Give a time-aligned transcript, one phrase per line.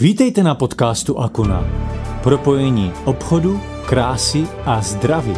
[0.00, 1.64] Vítejte na podcastu Akuna.
[2.22, 5.34] Propojení obchodu, krásy a zdraví.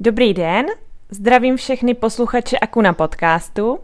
[0.00, 0.66] Dobrý den,
[1.10, 3.78] zdravím všechny posluchače Akuna podcastu.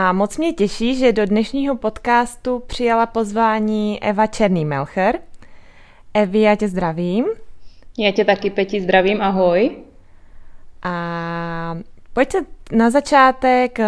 [0.00, 5.18] A moc mě těší, že do dnešního podcastu přijala pozvání Eva Černý Melcher.
[6.14, 7.24] Evi, já tě zdravím.
[7.98, 9.70] Já tě taky, Peti, zdravím, ahoj.
[10.82, 11.78] A
[12.12, 12.38] pojď se
[12.72, 13.86] na začátek eh,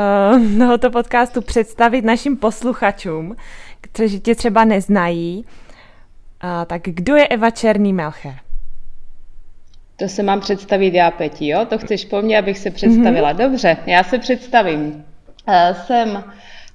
[0.58, 3.36] tohoto podcastu představit našim posluchačům,
[3.80, 5.44] kteří tě třeba neznají.
[6.40, 8.34] A tak kdo je Eva Černý Melcher?
[9.96, 11.66] To se mám představit já, Peti, jo?
[11.66, 13.32] To chceš po mně, abych se představila.
[13.32, 13.50] Mm-hmm.
[13.50, 15.04] Dobře, já se představím.
[15.52, 16.24] Eh, jsem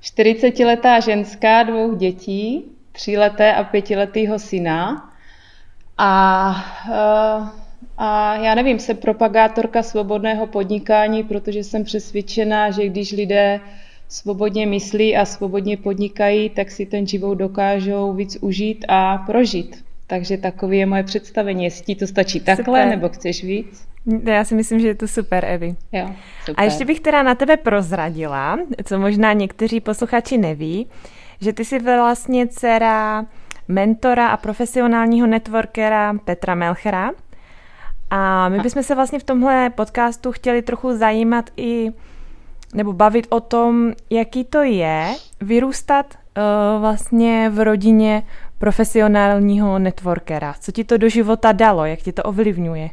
[0.01, 5.09] 40-letá ženská, dvou dětí, tříleté a pětiletého syna.
[5.97, 6.55] A,
[6.91, 7.49] eh,
[7.97, 13.59] a já nevím, jsem propagátorka svobodného podnikání, protože jsem přesvědčená, že když lidé
[14.07, 19.84] svobodně myslí a svobodně podnikají, tak si ten život dokážou víc užít a prožít.
[20.07, 21.63] Takže takové je moje představení.
[21.63, 22.87] Jestli ti to stačí takhle, Super.
[22.87, 23.87] nebo chceš víc?
[24.23, 25.75] Já si myslím, že je to super, Evi.
[25.91, 26.09] Jo,
[26.45, 26.55] super.
[26.57, 30.87] A ještě bych teda na tebe prozradila, co možná někteří posluchači neví,
[31.41, 33.25] že ty jsi vlastně dcera
[33.67, 37.11] mentora a profesionálního networkera Petra Melchera.
[38.09, 41.91] A my bychom se vlastně v tomhle podcastu chtěli trochu zajímat i
[42.73, 48.23] nebo bavit o tom, jaký to je vyrůstat uh, vlastně v rodině
[48.65, 50.55] profesionálního networkera.
[50.59, 52.89] Co ti to do života dalo, jak ti to ovlivňuje?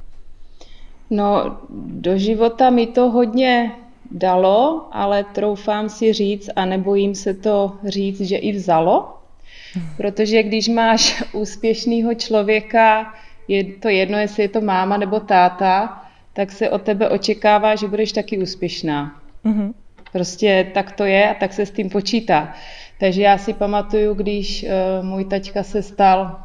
[1.11, 1.57] No,
[1.87, 3.73] do života mi to hodně
[4.11, 9.17] dalo, ale troufám si říct a nebojím se to říct, že i vzalo.
[9.97, 13.15] Protože když máš úspěšného člověka,
[13.49, 16.03] je to jedno, jestli je to máma nebo táta,
[16.33, 19.21] tak se od tebe očekává, že budeš taky úspěšná.
[19.45, 19.73] Mm-hmm.
[20.13, 22.55] Prostě tak to je a tak se s tím počítá.
[23.01, 26.37] Takže já si pamatuju, když uh, můj taťka se stal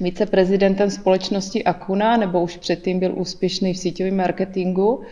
[0.00, 5.02] viceprezidentem společnosti Akuna, nebo už předtím byl úspěšný v síťovém marketingu,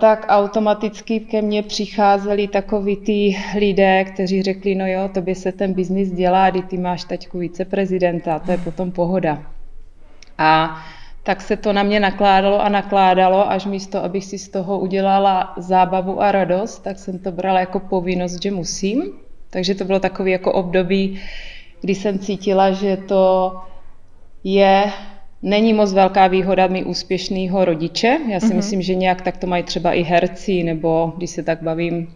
[0.00, 5.52] tak automaticky ke mně přicházeli takoví ty lidé, kteří řekli, no jo, to by se
[5.52, 9.42] ten biznis dělá, kdy ty máš taťku viceprezidenta, to je potom pohoda.
[10.38, 10.80] A
[11.22, 15.54] tak se to na mě nakládalo a nakládalo, až místo, abych si z toho udělala
[15.56, 19.02] zábavu a radost, tak jsem to brala jako povinnost, že musím.
[19.52, 21.20] Takže to bylo takové jako období,
[21.80, 23.52] kdy jsem cítila, že to
[24.44, 24.92] je,
[25.42, 28.18] není moc velká výhoda mi úspěšného rodiče.
[28.28, 28.56] Já si mm-hmm.
[28.56, 32.14] myslím, že nějak tak to mají třeba i herci, nebo když se tak bavím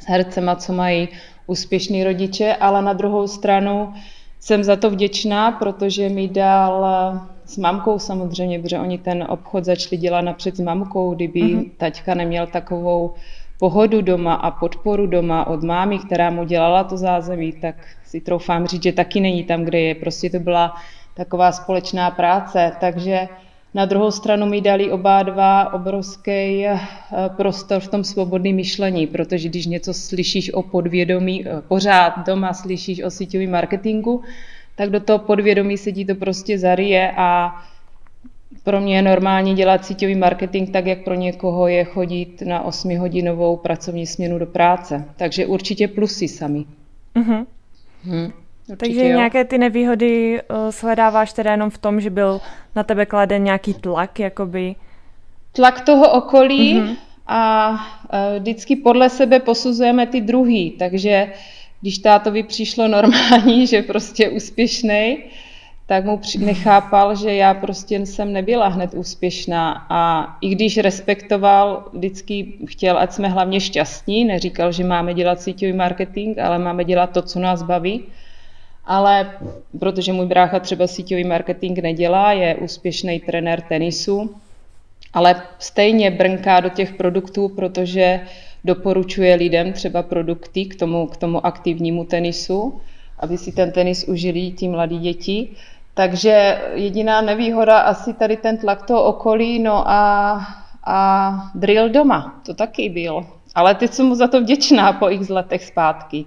[0.00, 1.08] s hercema, co mají
[1.46, 3.92] úspěšní rodiče, ale na druhou stranu
[4.40, 6.86] jsem za to vděčná, protože mi dal
[7.44, 11.70] s mamkou samozřejmě, protože oni ten obchod začali dělat napřed s mamkou, kdyby mm-hmm.
[11.76, 13.14] taťka neměl takovou
[13.58, 17.74] pohodu doma a podporu doma od mámy, která mu dělala to zázemí, tak
[18.04, 19.94] si troufám říct, že taky není tam, kde je.
[19.94, 20.74] Prostě to byla
[21.14, 22.72] taková společná práce.
[22.80, 23.28] Takže
[23.74, 26.80] na druhou stranu mi dali oba dva obrovský eh,
[27.36, 33.02] prostor v tom svobodném myšlení, protože když něco slyšíš o podvědomí, eh, pořád doma slyšíš
[33.02, 34.22] o síťovém marketingu,
[34.76, 37.56] tak do toho podvědomí se ti to prostě zaryje a
[38.68, 43.56] pro mě je normální dělat síťový marketing tak, jak pro někoho je chodit na 8-hodinovou
[43.56, 45.04] pracovní směnu do práce.
[45.16, 46.64] Takže určitě plusy sami.
[47.16, 47.46] Uh-huh.
[48.04, 48.32] Hmm,
[48.76, 49.16] Takže jo.
[49.16, 52.40] nějaké ty nevýhody uh, shledáváš teda jenom v tom, že byl
[52.76, 54.74] na tebe kladen nějaký tlak, jakoby?
[55.52, 56.96] Tlak toho okolí uh-huh.
[57.26, 61.32] a uh, vždycky podle sebe posuzujeme ty druhý, takže
[61.80, 65.18] když tátovi přišlo normální, že prostě je úspěšný,
[65.88, 72.52] tak mu nechápal, že já prostě jsem nebyla hned úspěšná a i když respektoval, vždycky
[72.66, 77.22] chtěl, ať jsme hlavně šťastní, neříkal, že máme dělat síťový marketing, ale máme dělat to,
[77.22, 78.04] co nás baví.
[78.84, 79.30] Ale
[79.78, 84.36] protože můj brácha třeba síťový marketing nedělá, je úspěšný trenér tenisu,
[85.12, 88.20] ale stejně brnká do těch produktů, protože
[88.64, 92.80] doporučuje lidem třeba produkty k tomu, k tomu aktivnímu tenisu,
[93.18, 95.48] aby si ten tenis užili ti mladí děti.
[95.98, 100.40] Takže jediná nevýhoda asi tady ten tlak toho okolí, no a,
[100.86, 103.26] a drill doma, to taky byl.
[103.54, 106.24] Ale teď jsem mu za to vděčná po x letech zpátky.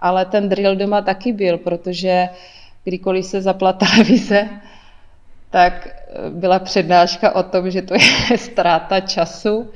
[0.00, 2.28] Ale ten drill doma taky byl, protože
[2.84, 4.48] kdykoliv se zapla televize,
[5.50, 5.88] tak
[6.30, 9.70] byla přednáška o tom, že to je ztráta času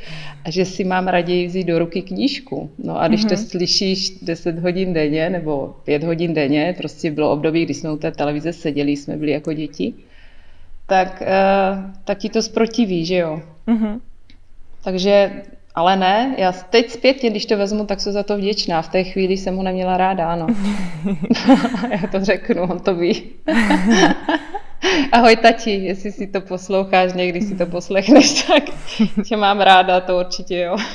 [0.46, 2.70] a že si mám raději vzít do ruky knížku.
[2.78, 3.28] No a když mm-hmm.
[3.28, 3.44] to mhm.
[3.44, 8.12] slyšíš 10 hodin denně nebo 5 hodin denně, prostě bylo období, kdy jsme u té
[8.12, 9.94] televize seděli, jsme byli jako děti,
[10.87, 13.43] tak, uh, tak ti to zprotiví, že jo.
[13.69, 14.00] Mm-hmm.
[14.84, 15.43] Takže,
[15.75, 18.82] ale ne, já teď zpětně, když to vezmu, tak jsem za to vděčná.
[18.82, 20.46] V té chvíli jsem ho neměla ráda, ano.
[21.90, 23.22] já to řeknu, on to ví.
[25.12, 28.62] Ahoj tati, jestli si to posloucháš, někdy si to poslechneš, tak
[29.28, 30.76] tě mám ráda, to určitě jo.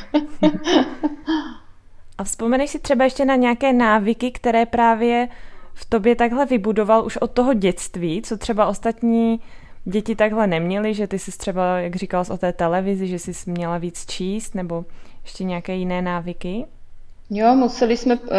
[2.17, 5.27] A vzpomeneš si třeba ještě na nějaké návyky, které právě
[5.73, 9.39] v tobě takhle vybudoval už od toho dětství, co třeba ostatní
[9.85, 13.77] děti takhle neměly, že ty jsi třeba, jak říkal o té televizi, že jsi měla
[13.77, 14.85] víc číst, nebo
[15.23, 16.65] ještě nějaké jiné návyky?
[17.29, 18.29] Jo, museli jsme, uh,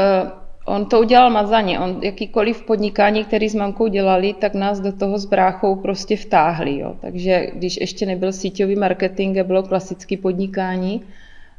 [0.64, 5.19] on to udělal mazaně, on jakýkoliv podnikání, který s mamkou dělali, tak nás do toho
[5.19, 6.97] s bráchou prostě vtáhli, jo.
[7.00, 11.03] Takže když ještě nebyl síťový marketing a bylo klasický podnikání,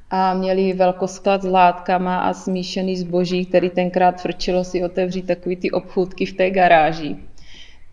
[0.10, 5.72] a měli velkosklad s látkama a smíšený zboží, který tenkrát frčilo si otevřít takový ty
[5.72, 7.16] obchůdky v té garáži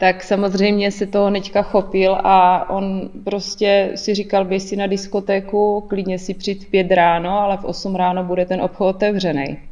[0.00, 5.80] tak samozřejmě se toho Neďka chopil a on prostě si říkal, běž si na diskotéku,
[5.88, 9.69] klidně si přijít v pět ráno, ale v 8 ráno bude ten obchod otevřený.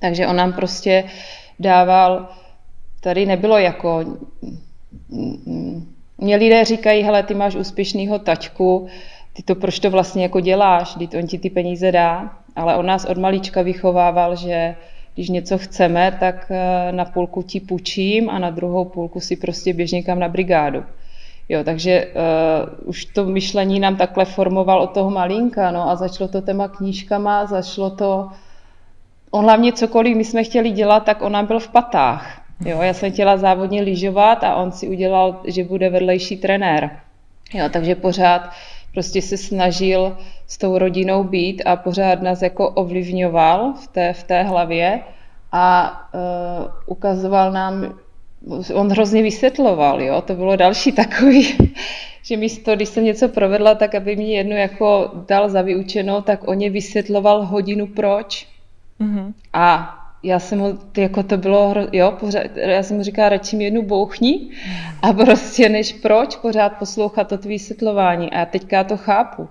[0.00, 1.04] Takže on nám prostě
[1.60, 2.28] dával,
[3.00, 4.04] tady nebylo jako,
[6.18, 8.86] mě lidé říkají, hele, ty máš úspěšnýho tačku,
[9.32, 12.86] ty to proč to vlastně jako děláš, když on ti ty peníze dá, ale on
[12.86, 14.76] nás od malička vychovával, že
[15.14, 19.72] když něco chceme, tak eh, na půlku ti půjčím a na druhou půlku si prostě
[19.72, 20.84] běž někam na brigádu.
[21.48, 26.28] Jo, takže uh, už to myšlení nám takhle formoval od toho malinka, no a začalo
[26.28, 28.28] to téma knížkama, začalo to,
[29.30, 32.42] on hlavně cokoliv my jsme chtěli dělat, tak on nám byl v patách.
[32.64, 36.90] Jo, já jsem chtěla závodně lyžovat a on si udělal, že bude vedlejší trenér.
[37.54, 38.50] Jo, takže pořád
[38.92, 44.24] prostě se snažil s tou rodinou být a pořád nás jako ovlivňoval v té, v
[44.24, 45.00] té hlavě
[45.52, 47.98] a uh, ukazoval nám,
[48.74, 51.56] on hrozně vysvětloval, jo, to bylo další takový,
[52.22, 56.48] že místo, když jsem něco provedla, tak aby mi jednu jako dal za vyučenou, tak
[56.48, 58.46] on je vysvětloval hodinu proč.
[59.00, 59.32] Mm-hmm.
[59.52, 63.64] A já jsem mu, jako to bylo, jo, pořád, já jsem mu říkala, radši mi
[63.64, 64.50] jednu bouchni
[65.02, 68.30] a prostě než proč pořád poslouchat to vysvětlování.
[68.30, 69.48] A teďka to chápu,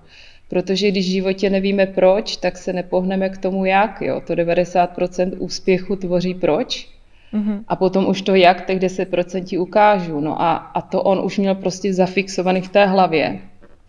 [0.50, 4.21] protože když v životě nevíme proč, tak se nepohneme k tomu jak, jo.
[4.27, 6.89] To 90% úspěchu tvoří proč.
[7.33, 7.63] Mm-hmm.
[7.68, 10.19] A potom už to jak, těch 10% ti ukážu.
[10.19, 13.39] No a, a to on už měl prostě zafixovaný v té hlavě.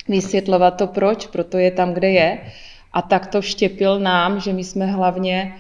[0.08, 2.38] Vysvětlovat to proč, proto je tam, kde je.
[2.96, 5.52] A tak to vštěpil nám, že my jsme hlavně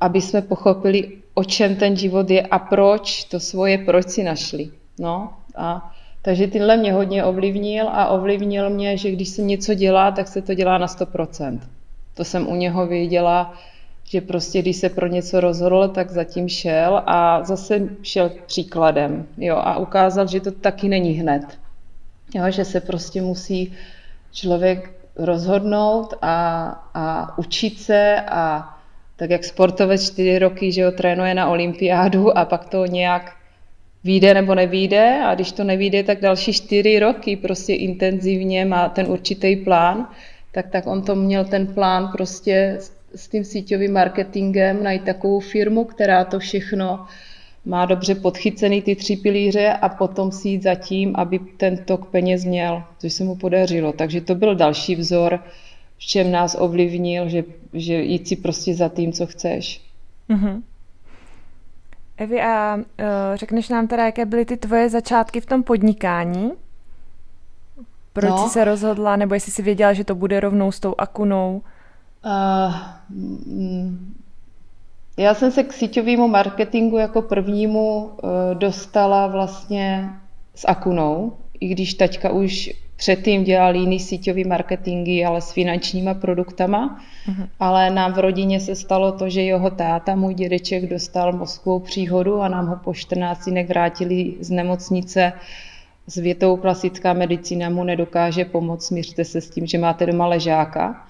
[0.00, 4.68] aby jsme pochopili, o čem ten život je a proč to svoje proč si našli.
[4.98, 10.10] No, a takže tyhle mě hodně ovlivnil a ovlivnil mě, že když se něco dělá,
[10.10, 11.60] tak se to dělá na 100%.
[12.14, 13.54] To jsem u něho viděla,
[14.04, 19.26] že prostě když se pro něco rozhodl, tak zatím šel a zase šel příkladem.
[19.38, 21.58] Jo, a ukázal, že to taky není hned.
[22.34, 23.72] Jo, že se prostě musí
[24.32, 26.64] člověk rozhodnout a,
[26.94, 28.70] a učit se a
[29.16, 33.36] tak jak sportovec čtyři roky, že ho trénuje na olympiádu a pak to nějak
[34.04, 39.06] vyjde nebo nevíde a když to nevíde, tak další čtyři roky prostě intenzivně má ten
[39.06, 40.08] určitý plán,
[40.52, 45.40] tak, tak on to měl ten plán prostě s, s tím síťovým marketingem najít takovou
[45.40, 47.06] firmu, která to všechno
[47.64, 52.06] má dobře podchycený ty tři pilíře a potom si jít za tím, aby ten tok
[52.06, 53.92] peněz měl, což se mu podařilo.
[53.92, 55.40] Takže to byl další vzor,
[55.96, 59.80] v čem nás ovlivnil, že, že jít si prostě za tím, co chceš.
[60.30, 60.62] Mm-hmm.
[62.16, 62.82] Evi, a uh,
[63.34, 66.52] řekneš nám teda, jaké byly ty tvoje začátky v tom podnikání?
[68.12, 68.38] Proč no.
[68.38, 71.62] jsi se rozhodla, nebo jestli jsi věděla, že to bude rovnou s tou akunou?
[72.24, 72.74] Uh,
[75.16, 78.10] já jsem se k síťovému marketingu jako prvnímu uh,
[78.54, 80.10] dostala vlastně
[80.54, 87.00] s akunou, i když taťka už předtím dělal jiný síťový marketingy, ale s finančníma produktama.
[87.28, 87.48] Uh-huh.
[87.60, 92.40] Ale nám v rodině se stalo to, že jeho táta, můj dědeček, dostal mozkovou příhodu
[92.40, 95.32] a nám ho po 14 dnech vrátili z nemocnice
[96.06, 101.06] s větou klasická medicína mu nedokáže pomoct, smířte se s tím, že máte doma ležáka.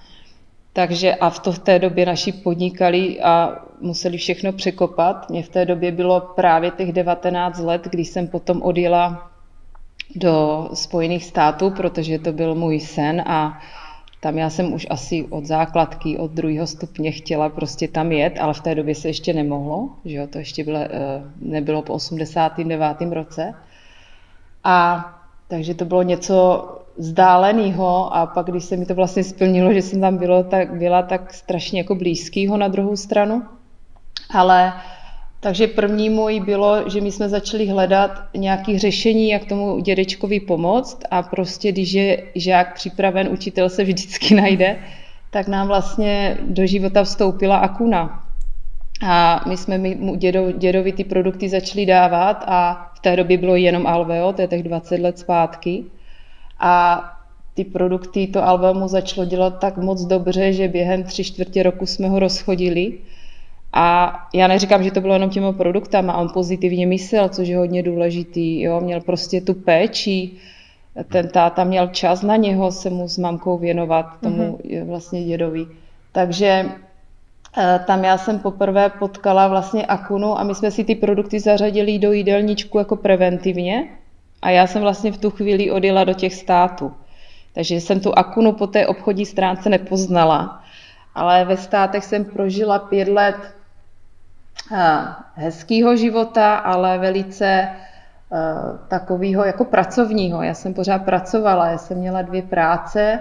[0.75, 5.29] Takže a v, to, v té době naši podnikali a museli všechno překopat.
[5.29, 9.31] Mně v té době bylo právě těch 19 let, když jsem potom odjela
[10.15, 13.59] do Spojených států, protože to byl můj sen a
[14.19, 18.53] tam já jsem už asi od základky, od druhého stupně chtěla prostě tam jet, ale
[18.53, 20.89] v té době se ještě nemohlo, že jo, to ještě bylo, eh,
[21.39, 23.13] nebylo po 89.
[23.13, 23.53] roce.
[24.63, 25.05] A
[25.47, 26.67] takže to bylo něco,
[26.97, 31.01] vzdálenýho a pak, když se mi to vlastně splnilo, že jsem tam bylo, tak, byla
[31.01, 33.43] tak strašně jako blízkýho na druhou stranu.
[34.33, 34.73] Ale
[35.39, 40.99] takže první můj bylo, že my jsme začali hledat nějaké řešení, jak tomu dědečkovi pomoct
[41.11, 44.77] a prostě, když je žák připraven, učitel se vždycky najde,
[45.31, 48.23] tak nám vlastně do života vstoupila Akuna.
[49.07, 53.55] A my jsme mu dědo, dědovi ty produkty začali dávat a v té době bylo
[53.55, 55.83] jenom Alveo, to je tak 20 let zpátky.
[56.59, 57.03] A
[57.53, 58.41] ty produkty, to
[58.73, 62.93] mu začalo dělat tak moc dobře, že během tři čtvrtě roku jsme ho rozchodili.
[63.73, 67.83] A já neříkám, že to bylo jenom těmi produktama, on pozitivně myslel, což je hodně
[67.83, 68.61] důležitý.
[68.61, 68.81] Jo?
[68.81, 70.31] Měl prostě tu péči,
[71.11, 74.85] ten táta měl čas na něho se mu s mamkou věnovat, tomu mm-hmm.
[74.85, 75.65] vlastně dědovi.
[76.11, 76.65] Takže
[77.57, 81.99] eh, tam já jsem poprvé potkala vlastně Akunu a my jsme si ty produkty zařadili
[81.99, 83.87] do jídelníčku jako preventivně
[84.45, 86.93] a já jsem vlastně v tu chvíli odjela do těch států.
[87.53, 90.63] Takže jsem tu Akunu po té obchodní stránce nepoznala,
[91.15, 93.35] ale ve státech jsem prožila pět let
[94.71, 97.69] eh, hezkého života, ale velice
[98.31, 100.43] Eh, takového jako pracovního.
[100.43, 103.19] Já jsem pořád pracovala, já jsem měla dvě práce,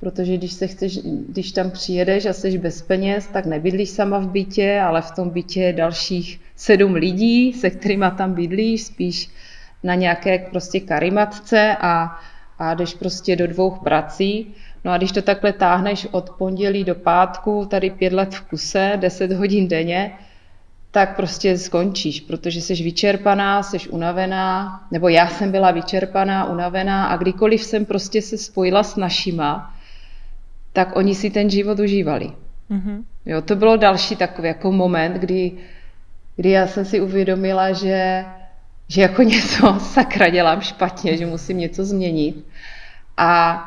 [0.00, 0.98] protože když, se chceš,
[1.28, 5.30] když tam přijedeš a jsi bez peněz, tak nebydlíš sama v bytě, ale v tom
[5.30, 9.30] bytě je dalších sedm lidí, se kterými tam bydlíš, spíš
[9.82, 12.18] na nějaké prostě karimatce a,
[12.58, 14.54] a jdeš prostě do dvou prací.
[14.84, 18.92] No a když to takhle táhneš od pondělí do pátku, tady pět let v kuse,
[18.96, 20.12] deset hodin denně,
[20.90, 27.16] tak prostě skončíš, protože jsi vyčerpaná, jsi unavená, nebo já jsem byla vyčerpaná, unavená a
[27.16, 29.74] kdykoliv jsem prostě se spojila s našima,
[30.72, 32.32] tak oni si ten život užívali.
[32.70, 33.04] Mm-hmm.
[33.26, 35.52] Jo, to bylo další takový jako moment, kdy,
[36.36, 38.24] kdy já jsem si uvědomila, že,
[38.88, 42.46] že jako něco sakra dělám špatně, že musím něco změnit.
[43.16, 43.64] A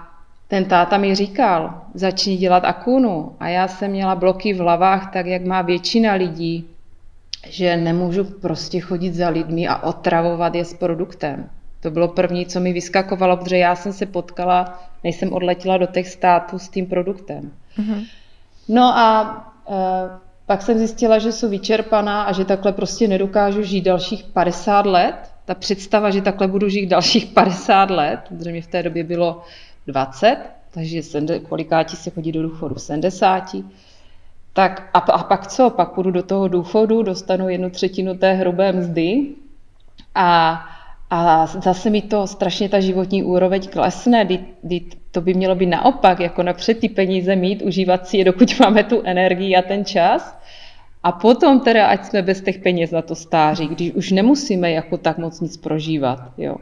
[0.48, 3.36] ten táta mi říkal, začni dělat akunu.
[3.40, 6.68] A já jsem měla bloky v hlavách, tak jak má většina lidí,
[7.48, 11.50] že nemůžu prostě chodit za lidmi a otravovat je s produktem.
[11.80, 15.86] To bylo první, co mi vyskakovalo, protože já jsem se potkala, než jsem odletěla do
[15.86, 17.51] těch států s tím produktem.
[17.78, 18.06] Mm-hmm.
[18.68, 19.38] No a
[19.70, 19.75] e,
[20.51, 25.15] pak jsem zjistila, že jsou vyčerpaná a že takhle prostě nedokážu žít dalších 50 let.
[25.46, 29.41] Ta představa, že takhle budu žít dalších 50 let, protože mi v té době bylo
[29.88, 30.38] 20,
[30.72, 31.01] takže
[31.50, 33.55] kolikáti se chodí do důchodu 70,
[34.53, 35.70] tak a, a pak co?
[35.70, 39.25] Pak půjdu do toho důchodu, dostanu jednu třetinu té hrubé mzdy
[40.15, 40.62] a,
[41.10, 44.81] a zase mi to strašně ta životní úroveň klesne, kdy, kdy
[45.12, 48.84] to by mělo být naopak, jako napřed ty peníze mít, užívat si je, dokud máme
[48.84, 50.40] tu energii a ten čas.
[51.03, 54.98] A potom teda, ať jsme bez těch peněz na to stáří, když už nemusíme jako
[54.98, 56.20] tak moc nic prožívat.
[56.38, 56.55] Jo.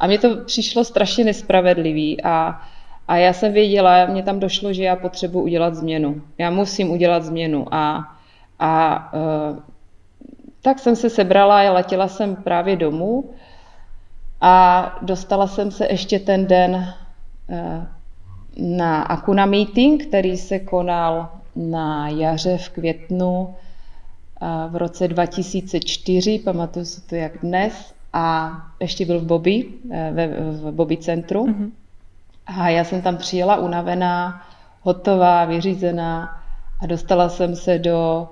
[0.00, 2.60] A mně to přišlo strašně nespravedlivý a,
[3.08, 6.22] a já jsem věděla, mně tam došlo, že já potřebuji udělat změnu.
[6.38, 7.74] Já musím udělat změnu.
[7.74, 8.14] A,
[8.58, 9.60] a e,
[10.62, 13.30] tak jsem se sebrala a letěla jsem právě domů
[14.40, 17.86] a dostala jsem se ještě ten den e,
[18.56, 23.54] na Akuna Meeting, který se konal na jaře v květnu
[24.70, 30.26] v roce 2004, pamatuju si to jak dnes, a ještě byl v Bobby, e, ve,
[30.50, 31.46] v Bobby centru.
[31.46, 31.70] Mm-hmm.
[32.46, 34.42] A já jsem tam přijela unavená,
[34.82, 36.40] hotová, vyřízená
[36.80, 38.28] a dostala jsem se do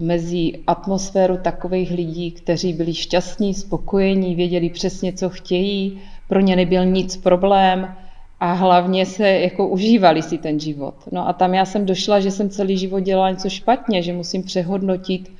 [0.00, 6.84] mezi atmosféru takových lidí, kteří byli šťastní, spokojení, věděli přesně, co chtějí, pro ně nebyl
[6.86, 7.94] nic problém
[8.40, 10.94] a hlavně se jako užívali si ten život.
[11.12, 14.42] No a tam já jsem došla, že jsem celý život dělala něco špatně, že musím
[14.42, 15.32] přehodnotit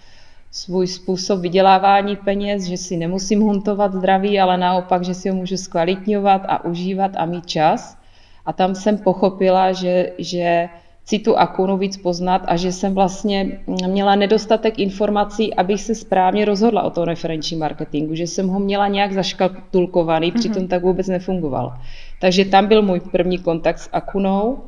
[0.51, 5.57] svůj způsob vydělávání peněz, že si nemusím huntovat zdraví, ale naopak, že si ho můžu
[5.57, 7.99] zkvalitňovat a užívat a mít čas.
[8.47, 10.69] A tam jsem pochopila, že, že
[11.09, 16.45] chci tu akunu víc poznat a že jsem vlastně měla nedostatek informací, abych se správně
[16.45, 20.39] rozhodla o tom referenčním marketingu, že jsem ho měla nějak zaškatulkovaný, mm-hmm.
[20.39, 21.73] přitom tak vůbec nefungoval.
[22.21, 24.59] Takže tam byl můj první kontakt s akunou.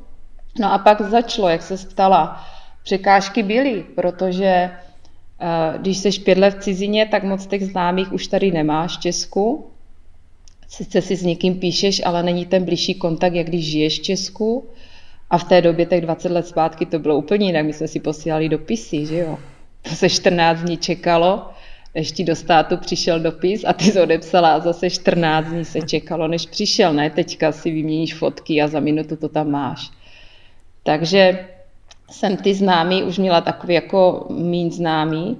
[0.61, 2.41] No a pak začalo, jak se ptala,
[2.83, 8.27] překážky byly, protože eh, když jsi pět let v cizině, tak moc těch známých už
[8.27, 9.71] tady nemáš v Česku
[10.69, 14.69] sice si s někým píšeš, ale není ten blížší kontakt, jak když žiješ v Česku.
[15.31, 17.67] A v té době, tak 20 let zpátky, to bylo úplně jinak.
[17.67, 19.39] My jsme si posílali dopisy, že jo.
[19.83, 21.49] To se 14 dní čekalo,
[21.95, 26.29] než ti do státu přišel dopis a ty odepsala a zase 14 dní se čekalo,
[26.29, 26.93] než přišel.
[26.93, 29.91] Ne, teďka si vyměníš fotky a za minutu to tam máš.
[30.83, 31.47] Takže
[32.11, 35.37] jsem ty známý už měla takový jako mín známý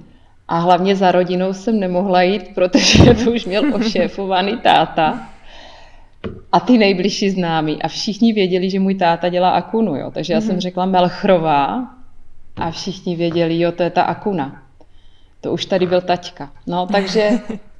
[0.47, 5.30] a hlavně za rodinou jsem nemohla jít, protože to už měl ošéfovaný táta.
[6.51, 7.81] A ty nejbližší známí.
[7.83, 10.11] A všichni věděli, že můj táta dělá akunu, jo.
[10.11, 10.45] Takže já mm-hmm.
[10.45, 10.61] jsem mhm.
[10.61, 11.87] řekla Melchrová
[12.55, 14.63] a všichni věděli, jo, to je ta akuna.
[15.41, 16.51] To už tady byl taťka.
[16.67, 17.29] No, takže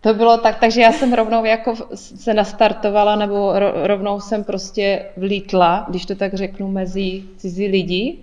[0.02, 5.86] to bylo tak, takže já jsem rovnou jako se nastartovala, nebo rovnou jsem prostě vlítla,
[5.90, 8.18] když to tak řeknu, mezi cizí lidi.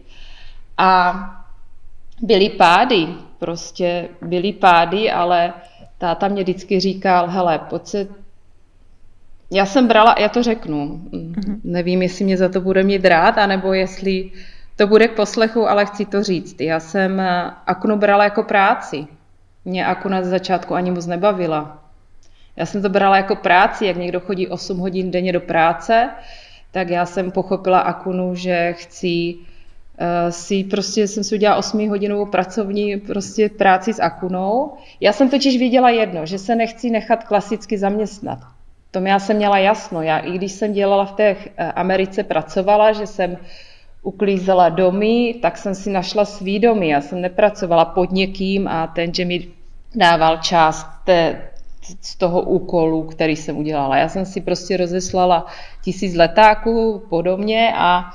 [0.78, 1.14] A
[2.22, 3.06] byly pády,
[3.38, 5.52] prostě byly pády, ale
[5.98, 8.08] táta mě vždycky říkal, hele, pojď se
[9.50, 11.60] já jsem brala, já to řeknu, mm-hmm.
[11.64, 14.30] nevím, jestli mě za to bude mít rád, anebo jestli
[14.76, 16.60] to bude k poslechu, ale chci to říct.
[16.60, 19.06] Já jsem eh, Akunu brala jako práci.
[19.64, 21.84] Mě Akuna z začátku ani moc nebavila.
[22.56, 26.10] Já jsem to brala jako práci, jak někdo chodí 8 hodin denně do práce,
[26.70, 32.26] tak já jsem pochopila Akunu, že chci uh, si prostě jsem si udělala 8 hodinovou
[32.26, 34.72] pracovní prostě práci s Akunou.
[35.00, 38.38] Já jsem totiž viděla jedno, že se nechci nechat klasicky zaměstnat
[38.90, 40.02] tom já jsem měla jasno.
[40.02, 43.36] Já i když jsem dělala v té eh, Americe, pracovala, že jsem
[44.02, 46.88] uklízela domy, tak jsem si našla svý domy.
[46.88, 49.48] Já jsem nepracovala pod někým a ten, že mi
[49.94, 51.48] dával část té,
[52.00, 53.96] z toho úkolu, který jsem udělala.
[53.96, 55.46] Já jsem si prostě rozeslala
[55.84, 58.10] tisíc letáků podobně a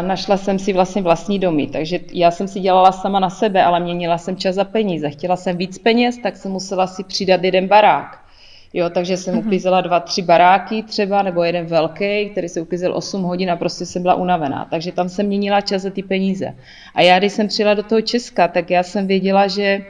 [0.00, 1.66] našla jsem si vlastně vlastní domy.
[1.66, 5.10] Takže já jsem si dělala sama na sebe, ale měnila jsem čas za peníze.
[5.10, 8.27] Chtěla jsem víc peněz, tak jsem musela si přidat jeden barák.
[8.72, 9.38] Jo, takže jsem mm-hmm.
[9.38, 13.86] uklízela dva, tři baráky třeba, nebo jeden velký, který se uklízel 8 hodin a prostě
[13.86, 14.66] jsem byla unavená.
[14.70, 16.54] Takže tam jsem měnila čas za ty peníze.
[16.94, 19.80] A já, když jsem přijela do toho Česka, tak já jsem věděla, že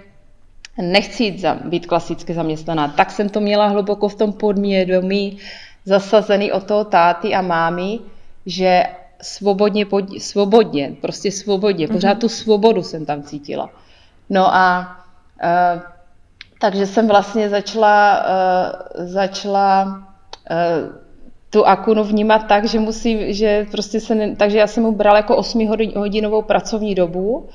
[0.83, 2.89] nechci jít za, být klasicky zaměstnaná.
[2.89, 5.39] Tak jsem to měla hluboko v tom podmědomí,
[5.85, 7.99] zasazený od toho táty a mámy,
[8.47, 8.83] že
[9.23, 9.87] svobodně,
[10.19, 12.21] svobodně, prostě svobodně, pořád mm-hmm.
[12.21, 13.71] tu svobodu jsem tam cítila.
[14.31, 14.97] No a
[15.43, 15.98] uh,
[16.59, 20.97] takže jsem vlastně začala, uh, začala uh,
[21.51, 25.17] tu Akunu vnímat tak, že musí, že prostě se, ne, takže já jsem mu brala
[25.17, 27.49] jako 8 hodinovou pracovní dobu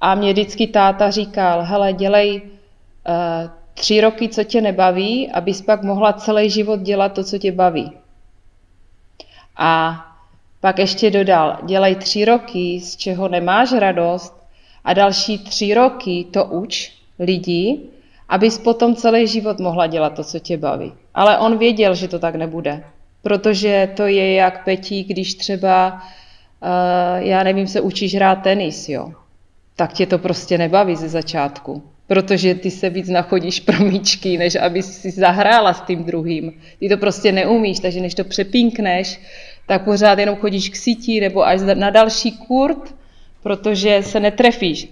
[0.00, 5.82] a mě vždycky táta říkal, hele, dělej uh, tři roky, co tě nebaví, abys pak
[5.82, 7.92] mohla celý život dělat to, co tě baví.
[9.56, 10.00] A
[10.60, 14.46] pak ještě dodal, dělej tři roky, z čeho nemáš radost
[14.84, 17.80] a další tři roky to uč lidi,
[18.32, 20.92] abys potom celý život mohla dělat to, co tě baví.
[21.14, 22.84] Ale on věděl, že to tak nebude,
[23.22, 26.02] protože to je jak Petí, když třeba,
[26.62, 29.12] uh, já nevím, se učíš hrát tenis, jo,
[29.76, 34.54] tak tě to prostě nebaví ze začátku, protože ty se víc nachodíš pro míčky, než
[34.56, 36.52] aby si zahrála s tím druhým.
[36.78, 39.20] Ty to prostě neumíš, takže než to přepínkneš,
[39.66, 42.94] tak pořád jenom chodíš k sítí nebo až na další kurt,
[43.42, 44.88] protože se netrefíš.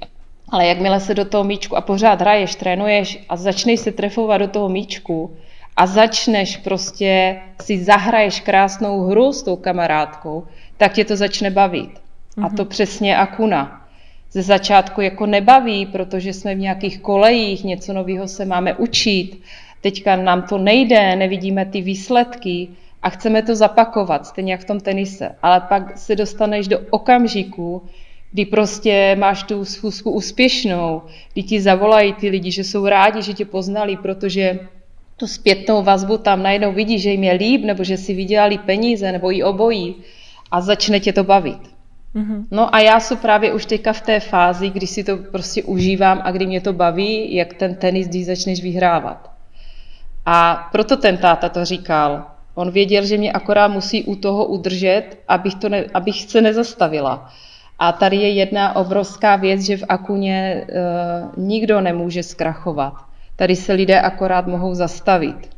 [0.50, 4.48] Ale jakmile se do toho míčku a pořád hraješ, trénuješ a začneš se trefovat do
[4.48, 5.36] toho míčku
[5.76, 11.90] a začneš prostě si zahraješ krásnou hru s tou kamarádkou, tak tě to začne bavit.
[11.90, 12.46] Mm-hmm.
[12.46, 12.68] A to mhm.
[12.68, 13.86] přesně Akuna.
[14.32, 19.42] Ze začátku jako nebaví, protože jsme v nějakých kolejích, něco nového se máme učit,
[19.80, 22.68] teďka nám to nejde, nevidíme ty výsledky
[23.02, 25.34] a chceme to zapakovat, stejně jak v tom tenise.
[25.42, 27.82] Ale pak se dostaneš do okamžiku,
[28.32, 33.34] kdy prostě máš tu schůzku úspěšnou, kdy ti zavolají ty lidi, že jsou rádi, že
[33.34, 34.58] tě poznali, protože
[35.16, 39.12] tu zpětnou vazbu tam najednou vidí, že jim je líb, nebo že si vydělali peníze,
[39.12, 39.96] nebo i obojí
[40.50, 41.60] a začne tě to bavit.
[42.14, 42.44] Mm-hmm.
[42.50, 46.20] No a já jsem právě už teďka v té fázi, kdy si to prostě užívám
[46.24, 49.30] a kdy mě to baví, jak ten tenis, když začneš vyhrávat.
[50.26, 52.24] A proto ten táta to říkal.
[52.54, 57.32] On věděl, že mě akorát musí u toho udržet, abych, to ne, abych se nezastavila.
[57.82, 62.94] A tady je jedna obrovská věc, že v Akuně uh, nikdo nemůže zkrachovat.
[63.36, 65.50] Tady se lidé akorát mohou zastavit.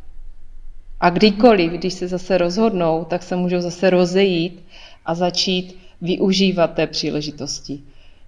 [1.01, 4.65] A kdykoliv, když se zase rozhodnou, tak se můžou zase rozejít
[5.07, 7.81] a začít využívat té příležitosti.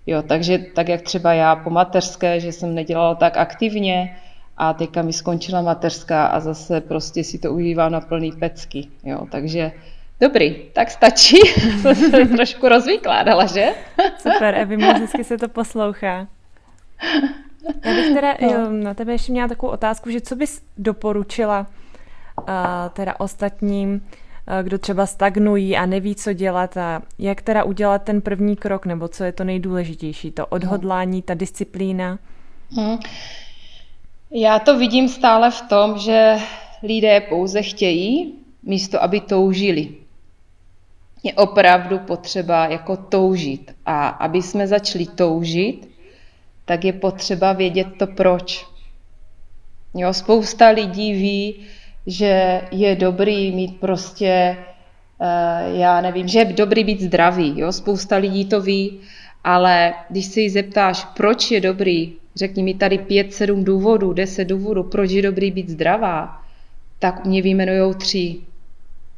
[0.06, 4.16] Jo, takže tak jak třeba já po mateřské, že jsem nedělala tak aktivně
[4.56, 8.86] a teďka mi skončila mateřská a zase prostě si to užívám na plný pecky.
[9.04, 9.72] Jo, takže
[10.20, 11.36] Dobrý, tak stačí.
[11.80, 13.74] Jsem se trošku rozvykládala, že?
[14.18, 16.26] Super, Evi, moc hezky se to poslouchá.
[17.84, 18.70] Já bych teda no.
[18.70, 21.66] na tebe ještě měla takovou otázku, že co bys doporučila
[22.38, 22.44] uh,
[22.92, 28.20] teda ostatním, uh, kdo třeba stagnují a neví, co dělat a jak teda udělat ten
[28.20, 32.18] první krok, nebo co je to nejdůležitější, to odhodlání, ta disciplína?
[32.70, 32.98] Hmm.
[34.30, 36.36] Já to vidím stále v tom, že
[36.82, 40.03] lidé pouze chtějí, místo aby toužili
[41.24, 43.74] je opravdu potřeba jako toužit.
[43.86, 45.88] A aby jsme začali toužit,
[46.64, 48.66] tak je potřeba vědět to proč.
[49.94, 51.66] Jo, spousta lidí ví,
[52.06, 54.56] že je dobrý mít prostě
[55.74, 57.72] já nevím, že je dobrý být zdravý, jo?
[57.72, 59.00] spousta lidí to ví,
[59.44, 64.44] ale když se jí zeptáš, proč je dobrý, řekni mi tady pět, sedm důvodů, deset
[64.44, 66.42] důvodů, proč je dobrý být zdravá,
[66.98, 68.36] tak mě vyjmenujou tři.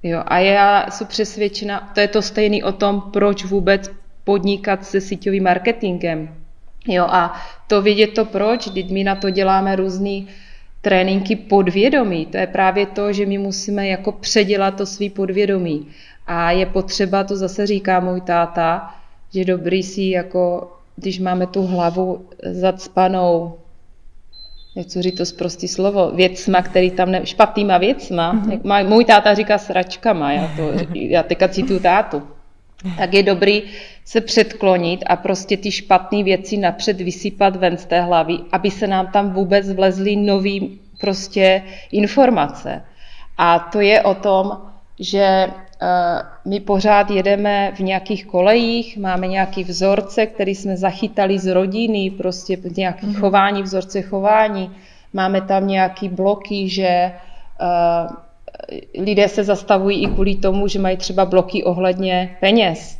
[0.06, 3.90] Jo, a já jsem přesvědčena, to je to stejný o tom, proč vůbec
[4.24, 6.28] podnikat se síťovým marketingem.
[6.88, 10.28] Jo, a to vědět to proč, když my na to děláme různý
[10.80, 12.26] tréninky podvědomí.
[12.26, 15.86] To je právě to, že my musíme jako předělat to svý podvědomí.
[16.26, 18.94] A je potřeba, to zase říká můj táta,
[19.34, 23.58] že dobrý si jako, když máme tu hlavu zacpanou
[24.84, 28.52] co říct to zprostý slovo, věcma, který tam ne, špatnýma věcma, mm-hmm.
[28.52, 32.22] jak má, můj táta říká sračkama, já, to, já teďka cituju tátu,
[32.96, 33.62] tak je dobrý
[34.04, 38.86] se předklonit a prostě ty špatné věci napřed vysypat ven z té hlavy, aby se
[38.86, 40.58] nám tam vůbec vlezly nové
[41.00, 41.62] prostě
[41.92, 42.82] informace.
[43.38, 44.58] A to je o tom,
[45.00, 45.46] že
[46.44, 52.58] my pořád jedeme v nějakých kolejích, máme nějaký vzorce, který jsme zachytali z rodiny, prostě
[52.76, 53.20] nějaký mm-hmm.
[53.20, 54.70] chování, vzorce chování.
[55.12, 57.12] Máme tam nějaký bloky, že
[57.60, 62.98] uh, lidé se zastavují i kvůli tomu, že mají třeba bloky ohledně peněz.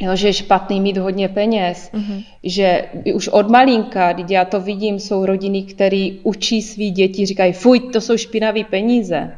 [0.00, 2.24] Jo, že je špatný mít hodně peněz, mm-hmm.
[2.42, 7.52] že už od malinka, když já to vidím, jsou rodiny, které učí svý děti, říkají,
[7.52, 9.32] fuj, to jsou špinavé peníze.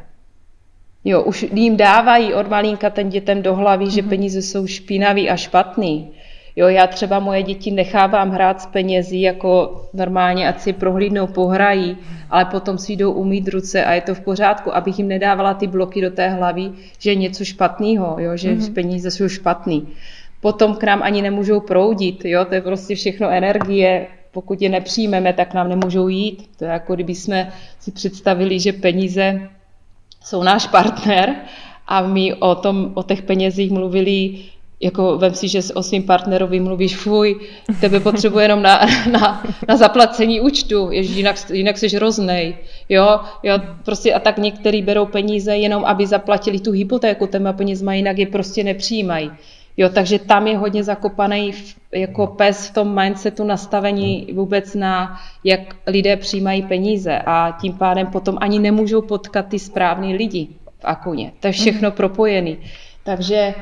[1.07, 3.95] Jo, už jim dávají od malinka ten dětem do hlavy, mm-hmm.
[3.95, 4.09] že mhm.
[4.09, 6.07] peníze jsou špinavý a špatný.
[6.55, 11.97] Jo, já třeba moje děti nechávám hrát s penězi jako normálně, ať si prohlídnou, pohrají,
[12.29, 15.67] ale potom si jdou umít ruce a je to v pořádku, abych jim nedávala ty
[15.67, 18.73] bloky do té hlavy, že je něco špatného, jo, že mm-hmm.
[18.73, 19.87] peníze jsou špatný.
[20.41, 25.33] Potom k nám ani nemůžou proudit, jo, to je prostě všechno energie, pokud je nepřijmeme,
[25.33, 26.49] tak nám nemůžou jít.
[26.59, 29.49] To je jako kdyby jsme si představili, že peníze
[30.27, 31.35] jsou náš partner
[31.87, 34.39] a my o, tom, o těch penězích mluvili
[34.79, 37.39] jako vem si, že o svým partnerovi mluvíš, fuj,
[37.81, 38.79] tebe potřebuje jenom na,
[39.11, 42.55] na, na zaplacení účtu, jež jinak, jinak jsi hroznej.
[42.89, 43.53] Jo, jo,
[43.85, 48.27] prostě a tak některý berou peníze jenom, aby zaplatili tu hypotéku těma penězma, jinak je
[48.27, 49.31] prostě nepřijímají.
[49.77, 51.53] Jo, takže tam je hodně zakopaný
[51.91, 58.07] jako pes v tom mindsetu nastavení vůbec na, jak lidé přijímají peníze a tím pádem
[58.07, 60.47] potom ani nemůžou potkat ty správný lidi
[60.79, 61.31] v Akuně.
[61.39, 61.95] To je všechno mm-hmm.
[61.95, 62.57] propojený.
[63.03, 63.53] Takže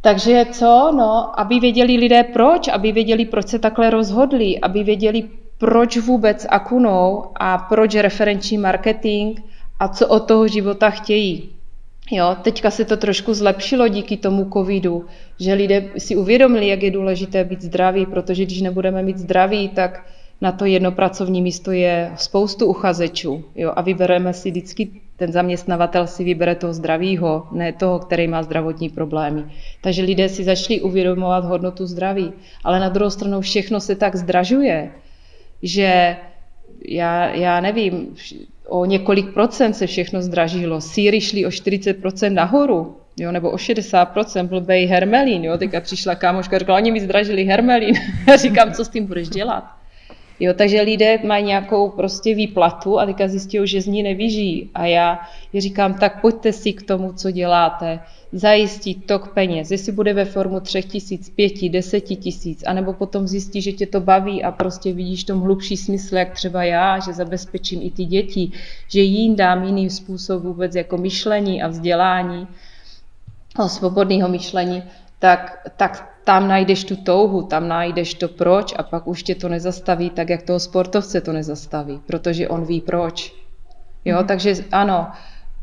[0.00, 0.92] takže co?
[0.96, 5.24] No, aby věděli lidé proč, aby věděli, proč se takhle rozhodli, aby věděli,
[5.58, 9.40] proč vůbec akunou a proč referenční marketing
[9.80, 11.53] a co od toho života chtějí.
[12.10, 15.06] Jo, teďka se to trošku zlepšilo díky tomu covidu,
[15.40, 20.06] že lidé si uvědomili, jak je důležité být zdraví, protože když nebudeme mít zdraví, tak
[20.40, 23.44] na to jedno pracovní místo je spoustu uchazečů.
[23.54, 28.42] Jo, a vybereme si vždycky, ten zaměstnavatel si vybere toho zdravého, ne toho, který má
[28.42, 29.44] zdravotní problémy.
[29.80, 32.32] Takže lidé si začali uvědomovat hodnotu zdraví.
[32.64, 34.92] Ale na druhou stranu všechno se tak zdražuje,
[35.62, 36.16] že
[36.88, 38.16] já, já nevím,
[38.68, 40.80] o několik procent se všechno zdražilo.
[40.80, 45.80] Síry šly o 40 procent nahoru, jo, nebo o 60 procent, blbej hermelín, jo, teďka
[45.80, 47.94] přišla kámoška, řekla, oni mi zdražili hermelín.
[48.28, 49.64] Já říkám, co s tím budeš dělat?
[50.40, 54.70] Jo, takže lidé mají nějakou prostě výplatu a teďka zjistí, že z ní nevyžijí.
[54.74, 55.20] A já
[55.54, 58.00] říkám, tak pojďte si k tomu, co děláte,
[58.34, 63.62] zajistit tok peněz, jestli bude ve formu třech tisíc, pěti, deseti tisíc, anebo potom zjistí,
[63.62, 67.82] že tě to baví a prostě vidíš tom hlubší smysl, jak třeba já, že zabezpečím
[67.82, 68.50] i ty děti,
[68.88, 72.48] že jim dám jiný způsob vůbec jako myšlení a vzdělání,
[73.58, 74.82] o svobodného myšlení,
[75.18, 79.48] tak, tak tam najdeš tu touhu, tam najdeš to proč a pak už tě to
[79.48, 83.34] nezastaví tak, jak toho sportovce to nezastaví, protože on ví proč.
[84.04, 84.26] Jo, mm.
[84.26, 85.06] takže ano,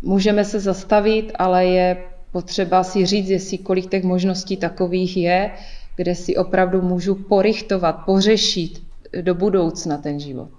[0.01, 5.51] můžeme se zastavit, ale je potřeba si říct, jestli kolik těch možností takových je,
[5.95, 8.83] kde si opravdu můžu porichtovat, pořešit
[9.21, 10.51] do budoucna ten život.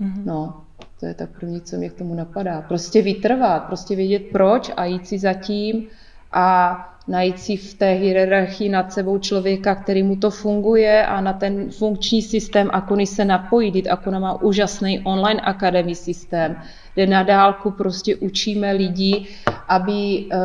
[0.00, 0.22] Mm-hmm.
[0.24, 0.60] No,
[1.00, 2.62] to je tak první, co mě k tomu napadá.
[2.62, 5.86] Prostě vytrvat, prostě vědět proč a jít si zatím
[6.32, 11.32] a najít si v té hierarchii nad sebou člověka, který mu to funguje a na
[11.32, 13.86] ten funkční systém Akuny se napojit.
[13.86, 16.56] Akuna má úžasný online akademii systém,
[16.94, 19.26] kde na dálku prostě učíme lidi,
[19.68, 20.40] aby, uh,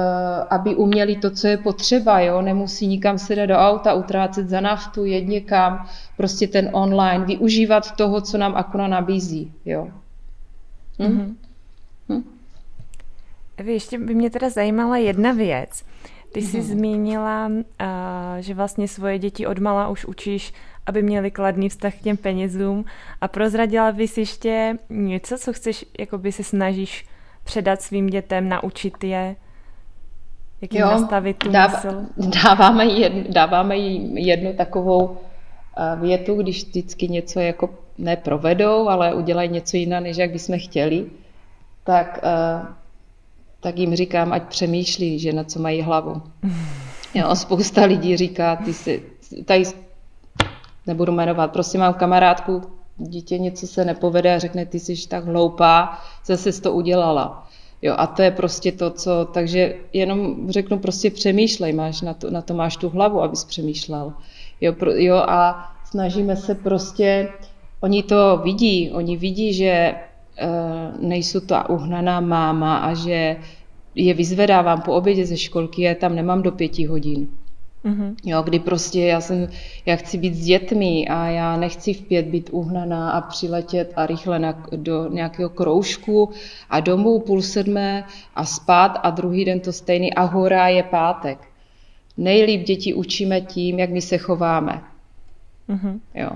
[0.50, 2.19] aby uměli to, co je potřeba.
[2.19, 2.41] Jo?
[2.41, 8.21] Nemusí nikam sedat do auta, utrácet za naftu, jet někam, prostě ten online, využívat toho,
[8.21, 9.52] co nám Akuna nabízí.
[9.65, 9.88] Jo?
[11.00, 11.06] Hm?
[11.06, 11.36] Mm-hmm.
[12.10, 12.24] Hm?
[13.63, 15.84] Vy, ještě by mě teda zajímala jedna věc.
[16.34, 16.62] Ty jsi mm-hmm.
[16.62, 17.58] zmínila, uh,
[18.39, 20.54] že vlastně svoje děti odmala už učíš,
[20.86, 22.86] aby měli kladný vztah k těm penězům
[23.22, 27.06] a prozradila bys ještě něco, co chceš, jakoby se snažíš
[27.44, 29.36] předat svým dětem, naučit je?
[30.62, 32.06] Jak jim jo, nastavit tu dáv, mysl?
[32.44, 35.17] Dáváme, jed, dáváme jim jednu takovou
[35.78, 41.06] eh, větu, když vždycky něco jako neprovedou, ale udělají něco jiné, než jak bychom chtěli,
[41.84, 42.65] tak, eh,
[43.62, 46.21] tak jim říkám, ať přemýšlí, že na co mají hlavu.
[47.13, 49.04] Jo, spousta lidí říká, ty si,
[49.45, 49.63] tady
[50.88, 52.62] nebudu jmenovat, prostě mám kamarádku,
[52.97, 57.47] dítě něco se nepovede a řekne, ty jsi tak hloupá, zase jsi to udělala.
[57.82, 62.32] Jo, a to je prostě to, co, takže jenom řeknu, prostě přemýšlej, máš na to,
[62.32, 64.13] na to máš tu hlavu, abys přemýšlel.
[64.62, 67.30] Jo, pro, jo, a snažíme se prostě,
[67.80, 69.95] oni to vidí, oni vidí, že
[71.00, 73.36] nejsou ta uhnaná máma a že
[73.96, 77.28] je vyzvedávám po obědě ze školky, já tam nemám do pěti hodin.
[77.86, 78.15] Mm-hmm.
[78.26, 79.48] Jo, kdy prostě já, jsem,
[79.86, 84.06] já chci být s dětmi a já nechci v pět být uhnaná a přiletět a
[84.06, 86.30] rychle na, do nějakého kroužku
[86.70, 88.04] a domů půl sedmé
[88.36, 91.38] a spát a druhý den to stejný a hora je pátek.
[92.17, 94.82] Nejlíp děti učíme tím, jak my se chováme.
[95.70, 96.00] Mm-hmm.
[96.15, 96.30] Jo.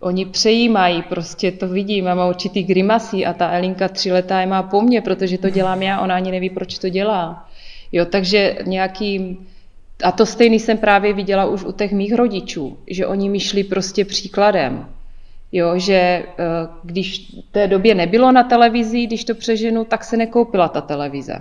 [0.00, 4.62] Oni přejímají, prostě to vidím, mám určitý grimasy a ta Elinka tři letá je má
[4.62, 7.48] po mně, protože to dělám já, ona ani neví, proč to dělá.
[7.92, 9.38] Jo, takže nějaký
[10.02, 13.64] a to stejný jsem právě viděla už u těch mých rodičů, že oni mi šli
[13.64, 14.88] prostě příkladem.
[15.52, 16.24] Jo, že eh,
[16.82, 21.34] když v té době nebylo na televizi, když to přeženu, tak se nekoupila ta televize.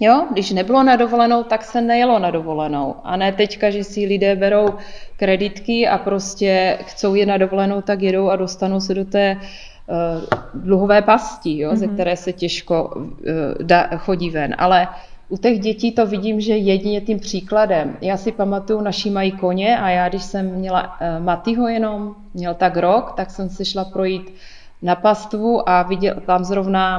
[0.00, 2.94] Jo, když nebylo na dovolenou, tak se nejelo na dovolenou.
[3.04, 4.66] A ne teďka, že si lidé berou
[5.16, 10.22] kreditky a prostě chcou je na dovolenou, tak jedou a dostanou se do té uh,
[10.54, 11.76] dluhové pasti, jo, mm-hmm.
[11.76, 11.94] ze mhm.
[11.94, 13.04] které se těžko uh,
[13.62, 14.54] da, chodí ven.
[14.58, 14.88] Ale
[15.28, 17.96] u těch dětí to vidím, že jedině tím příkladem.
[18.00, 22.54] Já si pamatuju, naši mají koně a já, když jsem měla uh, Matyho jenom, měl
[22.54, 24.32] tak rok, tak jsem se šla projít
[24.82, 26.98] na pastvu a viděl, tam zrovna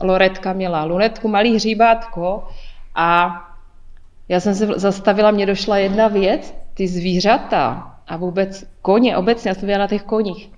[0.00, 2.48] uh, Loretka měla lunetku, malý hříbátko
[2.94, 3.36] a
[4.28, 9.54] já jsem se zastavila, mě došla jedna věc, ty zvířata a vůbec koně, obecně, já
[9.54, 10.50] jsem na těch koních,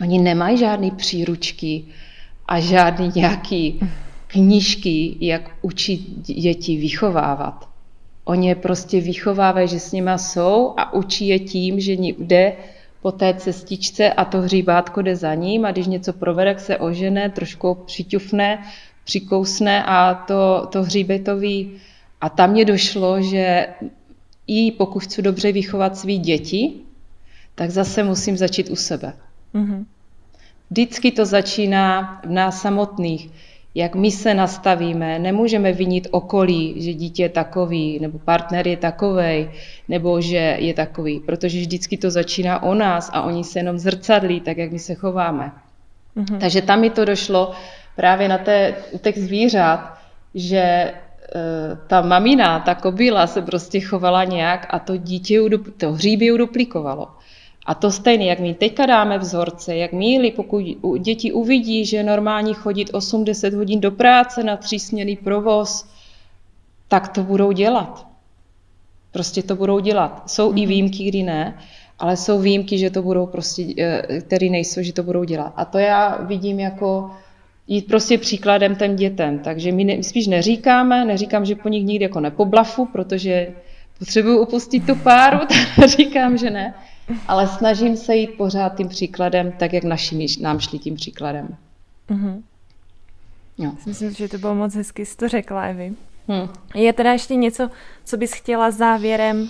[0.00, 1.84] oni nemají žádný příručky
[2.48, 3.80] a žádný nějaký
[4.26, 7.68] knížky, jak učit děti vychovávat.
[8.24, 12.52] Oni je prostě vychovávají, že s nima jsou a učí je tím, že jde
[13.06, 16.78] po té cestičce a to hříbátko jde za ním a když něco provede, tak se
[16.78, 18.66] ožene, trošku přiťufne,
[19.04, 21.72] přikousne a to, to hříbetový.
[22.20, 23.66] A tam mě došlo, že
[24.46, 26.72] i pokud chci dobře vychovat svý děti,
[27.54, 29.12] tak zase musím začít u sebe.
[29.54, 29.84] Mm-hmm.
[30.70, 33.30] Vždycky to začíná v nás samotných
[33.76, 39.50] jak my se nastavíme, nemůžeme vinit okolí, že dítě je takový, nebo partner je takový,
[39.88, 44.40] nebo že je takový, protože vždycky to začíná o nás a oni se jenom zrcadlí,
[44.40, 45.52] tak jak my se chováme.
[46.16, 46.38] Mm-hmm.
[46.38, 47.52] Takže tam mi to došlo
[47.96, 49.98] právě na té, u těch zvířat,
[50.34, 50.94] že e,
[51.86, 55.40] ta mamina, ta kobila se prostě chovala nějak a to dítě,
[55.76, 57.08] to hříby ju duplikovalo.
[57.66, 60.62] A to stejné, jak my teďka dáme vzorce, jak míli, pokud
[60.98, 65.88] děti uvidí, že je normální chodit 8-10 hodin do práce na třísměný provoz,
[66.88, 68.06] tak to budou dělat.
[69.10, 70.30] Prostě to budou dělat.
[70.30, 70.58] Jsou mm.
[70.58, 70.68] i mhm.
[70.68, 71.58] výjimky, kdy ne,
[71.98, 75.52] ale jsou výjimky, že to budou prostě, eh, které nejsou, že to budou dělat.
[75.56, 77.10] A to já vidím jako
[77.66, 79.38] jít prostě příkladem těm dětem.
[79.38, 83.48] Takže my ne, spíš neříkáme, neříkám, že po nich nikdy jako nepoblafu, protože
[83.98, 85.38] potřebuju upustit tu páru,
[85.76, 86.74] tak říkám, že ne
[87.28, 91.56] ale snažím se jít pořád tím příkladem, tak jak naši nám šli tím příkladem.
[92.10, 92.42] Mm-hmm.
[93.58, 93.72] Jo.
[93.86, 95.92] Myslím, že to bylo moc hezky, jsi to řekla, Evi.
[96.28, 96.48] Hmm.
[96.74, 97.70] Je teda ještě něco,
[98.04, 99.48] co bys chtěla závěrem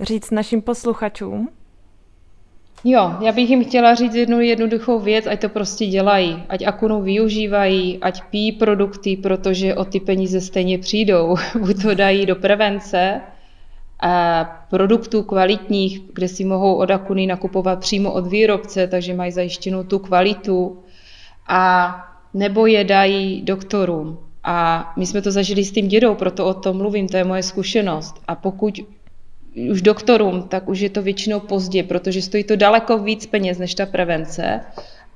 [0.00, 1.48] říct našim posluchačům?
[2.84, 7.02] Jo, já bych jim chtěla říct jednu jednoduchou věc, ať to prostě dělají, ať Akunu
[7.02, 11.36] využívají, ať pijí produkty, protože o ty peníze stejně přijdou.
[11.58, 13.20] Buď to dají do prevence,
[14.70, 19.98] produktů kvalitních, kde si mohou od Akuny nakupovat přímo od výrobce, takže mají zajištěnou tu
[19.98, 20.78] kvalitu
[21.48, 21.94] a
[22.34, 24.18] nebo je dají doktorům.
[24.44, 27.42] A my jsme to zažili s tím dědou, proto o tom mluvím, to je moje
[27.42, 28.22] zkušenost.
[28.28, 28.80] A pokud
[29.70, 33.74] už doktorům, tak už je to většinou pozdě, protože stojí to daleko víc peněz než
[33.74, 34.60] ta prevence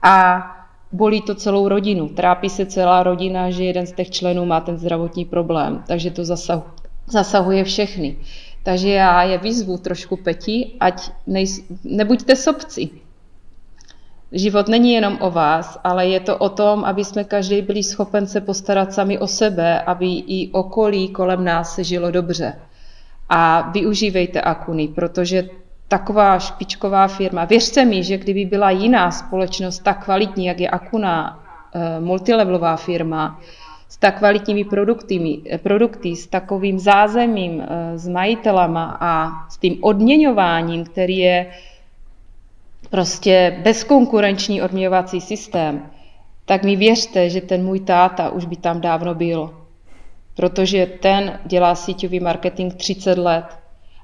[0.02, 0.42] a
[0.92, 2.08] bolí to celou rodinu.
[2.08, 6.22] Trápí se celá rodina, že jeden z těch členů má ten zdravotní problém, takže to
[7.06, 8.16] zasahuje všechny.
[8.62, 11.46] Takže já je vyzvu trošku petí, ať nej,
[11.84, 12.90] nebuďte sobci.
[14.32, 18.26] Život není jenom o vás, ale je to o tom, aby jsme každý byli schopen
[18.26, 22.54] se postarat sami o sebe, aby i okolí kolem nás se žilo dobře.
[23.28, 25.48] A využívejte Akuny, protože
[25.88, 31.44] taková špičková firma, věřte mi, že kdyby byla jiná společnost tak kvalitní, jak je Akuna,
[31.74, 33.40] eh, multilevelová firma,
[33.92, 39.12] s tak kvalitními produkty, produkty, s takovým zázemím, eh, s majitelama a
[39.52, 41.46] s tím odměňováním, který je
[42.90, 45.90] prostě bezkonkurenční odměňovací systém,
[46.44, 49.52] tak mi věřte, že ten můj táta už by tam dávno byl.
[50.36, 53.44] Protože ten dělá síťový marketing 30 let.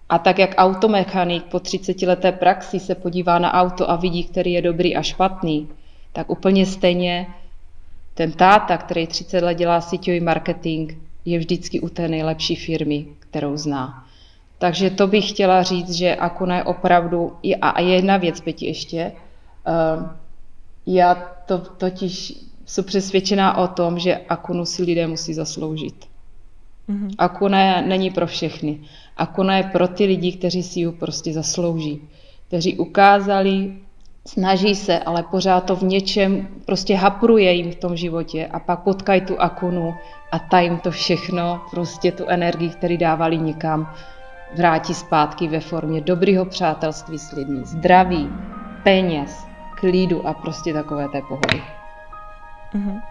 [0.08, 4.52] A tak jak automechanik po 30 leté praxi se podívá na auto a vidí, který
[4.52, 5.68] je dobrý a špatný,
[6.12, 7.26] tak úplně stejně
[8.18, 10.92] ten táta, který 30 let dělá síťový marketing,
[11.24, 14.06] je vždycky u té nejlepší firmy, kterou zná.
[14.58, 19.12] Takže to bych chtěla říct, že Akuna je opravdu, a jedna věc, Peti, ještě,
[19.64, 20.10] ehm,
[20.86, 21.14] já
[21.46, 22.34] to totiž
[22.66, 26.06] jsem přesvědčená o tom, že Akunu si lidé musí zasloužit.
[26.88, 27.14] Mm-hmm.
[27.18, 28.80] Akuna není pro všechny.
[29.16, 32.00] Akuna je pro ty lidi, kteří si ji prostě zaslouží.
[32.48, 33.72] Kteří ukázali,
[34.28, 38.80] snaží se, ale pořád to v něčem prostě hapruje jim v tom životě a pak
[38.80, 39.94] potkají tu Akunu
[40.32, 43.94] a ta jim to všechno, prostě tu energii, který dávali někam,
[44.56, 48.28] vrátí zpátky ve formě dobrého přátelství s lidmi, zdraví,
[48.82, 49.46] peněz,
[49.80, 51.62] klidu a prostě takové té pohody.
[52.74, 53.02] Mm-hmm.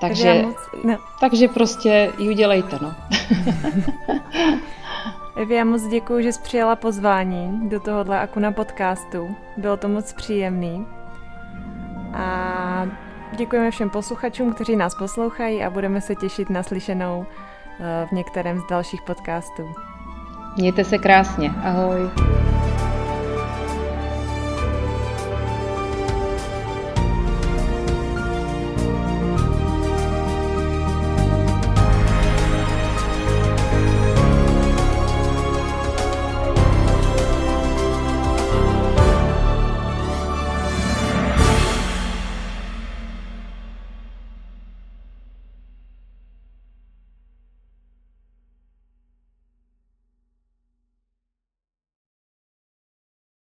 [0.00, 0.96] Takže, takže, moc, no.
[1.20, 2.94] takže prostě ji udělejte, no.
[5.36, 9.36] Evi, já moc děkuji, že jsi přijala pozvání do tohohle Akuna podcastu.
[9.56, 10.86] Bylo to moc příjemný.
[12.14, 12.88] A
[13.36, 17.26] děkujeme všem posluchačům, kteří nás poslouchají a budeme se těšit na slyšenou
[17.80, 19.74] eh, v některém z dalších podcastů.
[20.56, 21.50] Mějte se krásně.
[21.62, 22.10] Ahoj.